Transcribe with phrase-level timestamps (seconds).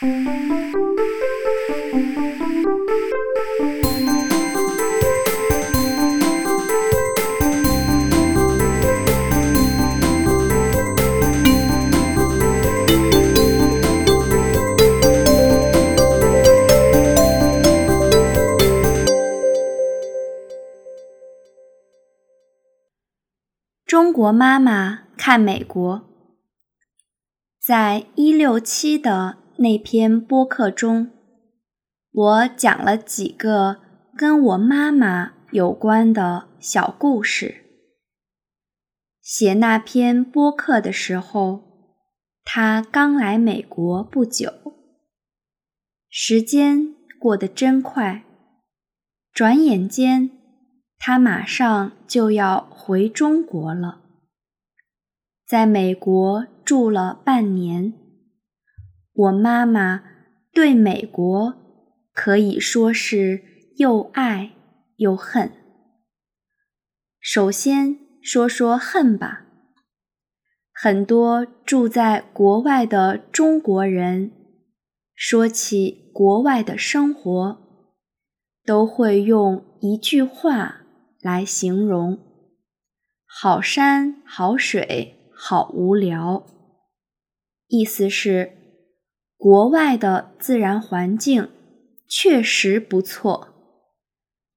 [0.00, 0.08] 中
[24.14, 26.02] 国妈妈看美国，
[27.60, 31.10] 在一六七的那篇播客中，
[32.10, 33.76] 我讲了几个
[34.16, 37.56] 跟我妈妈有关的小故事。
[39.20, 41.60] 写那篇播客的时候，
[42.42, 44.50] 她刚来美国不久，
[46.08, 48.24] 时间过得真快，
[49.30, 50.30] 转眼间。
[50.98, 54.00] 他马上就要回中国了，
[55.46, 57.99] 在美国住了半年。
[59.20, 60.02] 我妈妈
[60.52, 61.54] 对美国
[62.14, 63.42] 可以说是
[63.76, 64.52] 又爱
[64.96, 65.52] 又恨。
[67.18, 69.44] 首先说说恨吧，
[70.72, 74.32] 很多住在国外的中国人，
[75.14, 77.58] 说起国外的生活，
[78.64, 80.78] 都会用一句话。
[81.22, 82.18] 来形容，
[83.26, 86.46] 好山好水好无聊。
[87.68, 88.52] 意思是，
[89.40, 91.48] 国外的自然环境
[92.06, 93.48] 确实不错，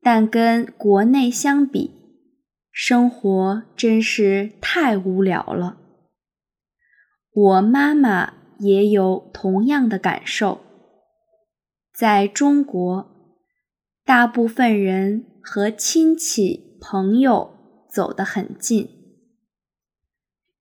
[0.02, 1.92] 但跟国内相比，
[2.70, 5.78] 生活真是太无聊了。
[7.32, 10.60] 我妈妈也有同样的感受。
[11.94, 13.10] 在中国，
[14.04, 15.30] 大部分人。
[15.46, 18.88] 和亲戚朋友走得很近。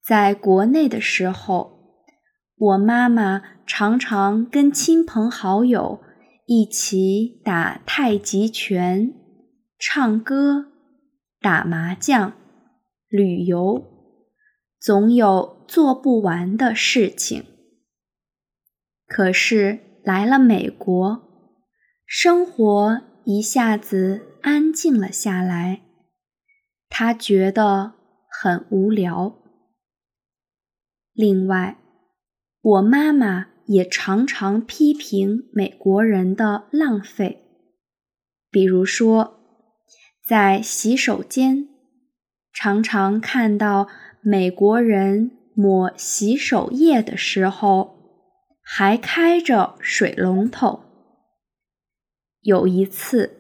[0.05, 1.72] 在国内的时候，
[2.63, 6.01] 我妈妈常常跟亲朋好友
[6.47, 9.13] 一起打太极拳、
[9.77, 10.67] 唱歌、
[11.41, 12.35] 打麻将、
[13.09, 13.85] 旅游，
[14.79, 17.45] 总有做不完的事情。
[19.09, 21.21] 可是来了美国，
[22.07, 24.29] 生活一下子。
[24.43, 25.83] 安静了下来，
[26.89, 27.93] 他觉得
[28.29, 29.37] 很无聊。
[31.13, 31.79] 另外，
[32.63, 37.45] 我妈妈也常常批评美国人的浪费，
[38.51, 39.41] 比如说，
[40.25, 41.69] 在洗手间，
[42.53, 43.89] 常常看到
[44.23, 47.97] 美国人抹洗手液的时候
[48.63, 50.81] 还开着水龙头。
[52.41, 53.39] 有一次。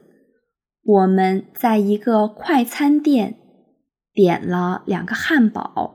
[0.84, 3.36] 我们在一个快餐店
[4.12, 5.94] 点了两个汉堡，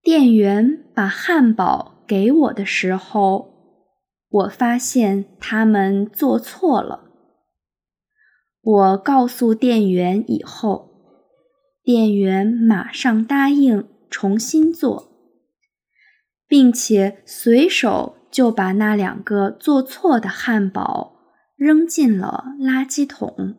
[0.00, 3.52] 店员把汉堡给我的时候，
[4.28, 7.10] 我发现他们做错了。
[8.62, 10.90] 我告诉店员以后，
[11.82, 15.10] 店员马上答应重新做，
[16.46, 21.14] 并且随手就把那两个做错的汉堡。
[21.56, 23.56] 扔进了垃圾桶。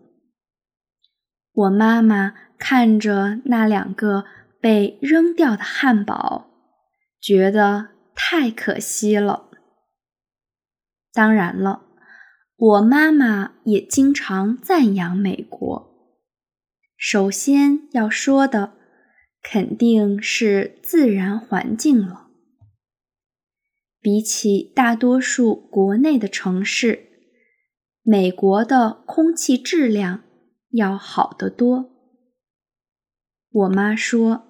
[1.51, 4.25] 我妈妈看着那两个
[4.61, 6.45] 被扔掉的汉堡，
[7.19, 7.87] 觉得
[8.19, 9.51] 太可惜了。
[11.13, 11.83] 当然了，
[12.57, 15.87] 我妈妈也经常赞扬美国。
[16.97, 18.73] 首先要说的，
[19.43, 22.27] 肯定是自然环境了。
[24.01, 27.03] 比起大多数国内的城市。
[28.01, 30.23] 美国的空气质量
[30.71, 31.91] 要好得多。
[33.51, 34.45] 我妈说，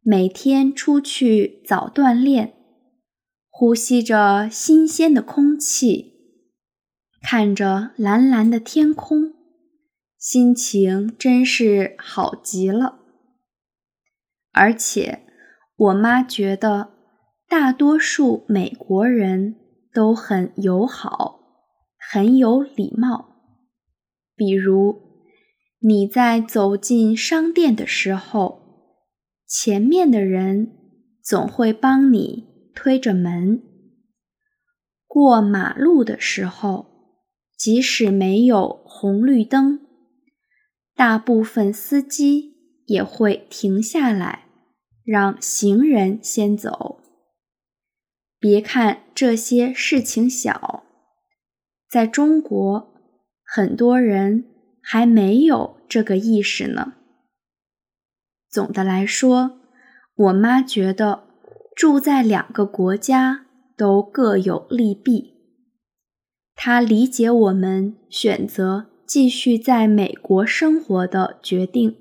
[0.00, 2.57] 每天出去早锻炼，
[3.60, 6.12] 呼吸着新鲜的空气，
[7.20, 9.34] 看着蓝蓝的天空，
[10.16, 13.00] 心情真是好极了。
[14.52, 15.22] 而且，
[15.74, 16.90] 我妈觉得
[17.48, 19.56] 大多数美国人
[19.92, 21.40] 都很友好。
[21.98, 23.40] 很有礼貌，
[24.36, 25.00] 比如
[25.80, 28.94] 你在走进商店的时候，
[29.48, 30.70] 前面的人
[31.20, 32.46] 总会帮你
[32.80, 33.60] 推着门；
[35.08, 36.86] 过马路的时候，
[37.56, 39.80] 即使没有红绿灯，
[40.94, 44.44] 大部分司机也会停下来
[45.02, 47.00] 让行人先走。
[48.38, 50.84] 别看这些事情小。
[51.90, 52.94] 在中国，
[53.42, 54.44] 很多人
[54.80, 56.92] 还没有这个意识呢。
[58.48, 59.58] 总的来说，
[60.14, 61.27] 我妈觉得
[61.78, 63.46] 住在两个国家
[63.76, 65.34] 都各有利弊。
[66.56, 71.94] 他理解我们选择继续在美国生活的决定，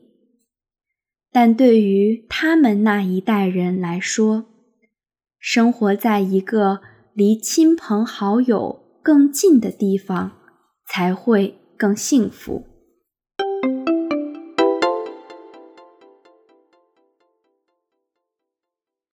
[1.32, 4.46] 但对于他们那一代人来说，
[5.38, 6.82] 生活在一个
[7.14, 10.40] 离亲朋好友更近的地方
[10.88, 12.66] 才会更幸福。